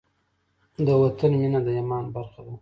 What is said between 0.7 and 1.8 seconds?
د وطن مینه د